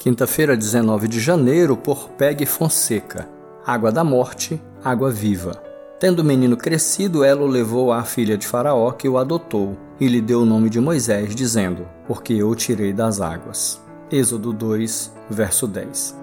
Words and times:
Quinta-feira, 0.00 0.56
19 0.56 1.06
de 1.06 1.20
janeiro, 1.20 1.76
por 1.76 2.08
Peg 2.12 2.46
Fonseca. 2.46 3.28
Água 3.66 3.92
da 3.92 4.02
morte, 4.02 4.58
água 4.82 5.10
viva. 5.10 5.62
Tendo 5.98 6.20
o 6.20 6.24
menino 6.24 6.56
crescido, 6.56 7.22
ela 7.22 7.42
o 7.42 7.46
levou 7.46 7.92
à 7.92 8.02
filha 8.02 8.38
de 8.38 8.46
Faraó, 8.46 8.92
que 8.92 9.06
o 9.06 9.18
adotou, 9.18 9.76
e 10.00 10.08
lhe 10.08 10.22
deu 10.22 10.40
o 10.40 10.46
nome 10.46 10.70
de 10.70 10.80
Moisés, 10.80 11.34
dizendo: 11.34 11.86
Porque 12.06 12.32
eu 12.32 12.48
o 12.48 12.54
tirei 12.54 12.94
das 12.94 13.20
águas. 13.20 13.78
Êxodo 14.10 14.54
2, 14.54 15.12
verso 15.28 15.66
10. 15.66 16.16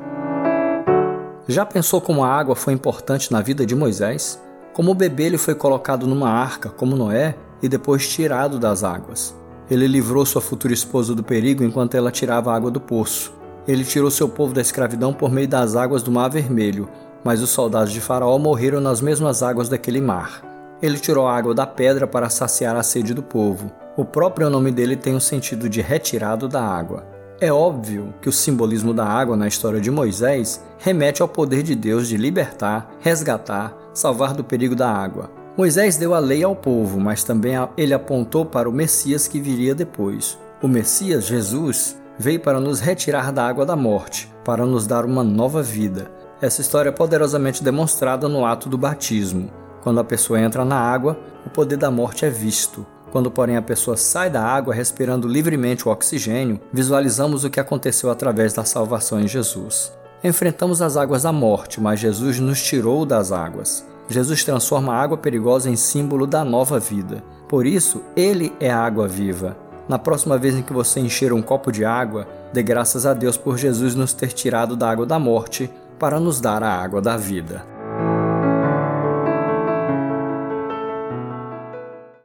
Já 1.48 1.63
pensou 1.63 2.02
como 2.02 2.23
a 2.23 2.34
água 2.35 2.55
foi 2.55 2.73
importante 2.73 3.31
na 3.31 3.44
vida 3.44 3.63
de 3.63 3.75
Moisés? 3.75 4.41
Como 4.73 4.89
o 4.89 4.95
bebê 4.95 5.25
ele 5.25 5.38
foi 5.38 5.53
colocado 5.53 6.07
numa 6.07 6.31
arca, 6.31 6.67
como 6.67 6.95
Noé, 6.95 7.35
e 7.62 7.70
depois 7.70 8.09
tirado 8.09 8.57
das 8.57 8.84
águas. 8.84 9.35
Ele 9.70 9.85
livrou 9.85 10.25
sua 10.25 10.41
futura 10.41 10.73
esposa 10.73 11.13
do 11.13 11.23
perigo 11.23 11.63
enquanto 11.63 11.94
ela 11.94 12.09
tirava 12.09 12.52
a 12.52 12.55
água 12.55 12.71
do 12.71 12.81
poço. 12.81 13.38
Ele 13.67 13.84
tirou 13.84 14.09
seu 14.09 14.30
povo 14.30 14.53
da 14.53 14.62
escravidão 14.62 15.13
por 15.13 15.30
meio 15.30 15.48
das 15.48 15.76
águas 15.76 16.02
do 16.02 16.12
Mar 16.12 16.30
Vermelho, 16.30 16.88
mas 17.23 17.41
os 17.41 17.49
soldados 17.49 17.91
de 17.91 17.99
Faraó 17.99 18.38
morreram 18.38 18.80
nas 18.80 19.02
mesmas 19.02 19.43
águas 19.43 19.67
daquele 19.67 19.99
mar. 19.99 20.41
Ele 20.81 20.98
tirou 20.98 21.27
a 21.27 21.35
água 21.35 21.53
da 21.53 21.67
pedra 21.67 22.07
para 22.07 22.30
saciar 22.30 22.76
a 22.76 22.84
sede 22.84 23.13
do 23.13 23.21
povo. 23.21 23.70
O 23.98 24.05
próprio 24.05 24.49
nome 24.49 24.71
dele 24.71 24.95
tem 24.95 25.16
o 25.16 25.20
sentido 25.20 25.67
de 25.67 25.81
retirado 25.81 26.48
da 26.48 26.62
água. 26.62 27.05
É 27.41 27.52
óbvio 27.52 28.13
que 28.21 28.30
o 28.30 28.31
simbolismo 28.31 28.93
da 28.93 29.05
água 29.05 29.35
na 29.35 29.48
história 29.48 29.81
de 29.81 29.91
Moisés 29.91 30.63
remete 30.79 31.21
ao 31.21 31.27
poder 31.27 31.62
de 31.62 31.76
Deus 31.76 32.07
de 32.07 32.15
libertar, 32.15 32.90
resgatar, 32.99 33.76
salvar 33.93 34.34
do 34.34 34.43
perigo 34.43 34.76
da 34.76 34.90
água. 34.90 35.29
Moisés 35.57 35.98
deu 35.98 36.13
a 36.13 36.20
lei 36.20 36.43
ao 36.43 36.55
povo, 36.55 36.99
mas 36.99 37.23
também 37.23 37.54
ele 37.76 37.93
apontou 37.93 38.45
para 38.45 38.70
o 38.70 38.73
Messias 38.73 39.27
que 39.27 39.40
viria 39.41 39.76
depois. 39.76 40.38
O 40.62 40.68
Messias, 40.68 41.26
Jesus, 41.26 41.98
veio 42.18 42.40
para 42.40 42.60
nos 42.60 42.79
retirar 42.79 43.32
da 43.32 43.48
água 43.48 43.65
da 43.65 43.76
morte, 43.76 44.32
para 44.43 44.65
nos 44.65 44.87
dar 44.87 45.05
uma 45.05 45.23
nova 45.23 45.62
vida. 45.62 46.12
Essa 46.41 46.62
história 46.62 46.90
é 46.90 46.91
poderosamente 46.91 47.63
demonstrada 47.63 48.27
no 48.27 48.46
ato 48.46 48.70
do 48.70 48.77
batismo. 48.77 49.51
Quando 49.82 49.99
a 49.99 50.04
pessoa 50.04 50.40
entra 50.40 50.65
na 50.65 50.77
água, 50.77 51.20
o 51.45 51.49
poder 51.49 51.77
da 51.77 51.90
morte 51.90 52.26
é 52.26 52.29
visto. 52.29 52.85
Quando, 53.12 53.32
porém, 53.32 53.55
a 53.55 53.62
pessoa 53.62 53.95
sai 53.95 54.29
da 54.29 54.43
água 54.43 54.73
respirando 54.73 55.27
livremente 55.27 55.88
o 55.88 55.91
oxigênio, 55.91 56.60
visualizamos 56.71 57.43
o 57.43 57.49
que 57.49 57.60
aconteceu 57.60 58.12
através 58.12 58.54
da 58.54 58.65
salvação 58.65 59.20
em 59.20 59.27
Jesus. 59.27 59.93
Enfrentamos 60.23 60.82
as 60.82 60.98
águas 60.98 61.23
da 61.23 61.32
morte, 61.32 61.79
mas 61.79 61.99
Jesus 61.99 62.40
nos 62.40 62.62
tirou 62.62 63.05
das 63.05 63.32
águas. 63.32 63.85
Jesus 64.09 64.44
transforma 64.44 64.94
a 64.94 65.01
água 65.01 65.18
perigosa 65.18 65.69
em 65.69 65.75
símbolo 65.75 66.25
da 66.25 66.44
nova 66.44 66.79
vida. 66.79 67.23
Por 67.47 67.66
isso, 67.66 68.01
Ele 68.16 68.53
é 68.59 68.69
a 68.69 68.79
água 68.79 69.07
viva. 69.07 69.57
Na 69.88 69.97
próxima 69.97 70.38
vez 70.38 70.56
em 70.56 70.62
que 70.62 70.74
você 70.74 71.00
encher 71.00 71.31
um 71.31 71.41
copo 71.41 71.72
de 71.72 71.85
água, 71.85 72.28
dê 72.52 72.62
graças 72.62 73.06
a 73.06 73.13
Deus 73.13 73.38
por 73.38 73.57
Jesus 73.57 73.96
nos 73.96 74.13
ter 74.13 74.34
tirado 74.34 74.75
da 74.75 74.90
água 74.90 75.06
da 75.06 75.18
morte 75.18 75.69
para 75.97 76.19
nos 76.19 76.41
dar 76.41 76.62
a 76.62 76.69
água 76.69 77.02
da 77.02 77.16
vida. 77.16 77.76